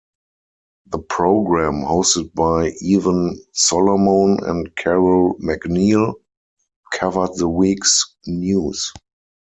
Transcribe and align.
The 0.87 0.97
program, 0.97 1.83
hosted 1.83 2.33
by 2.33 2.71
Evan 2.83 3.39
Solomon 3.53 4.43
and 4.43 4.75
Carole 4.75 5.35
MacNeil, 5.37 6.15
covered 6.91 7.35
the 7.35 7.47
week's 7.47 8.15
news. 8.25 8.91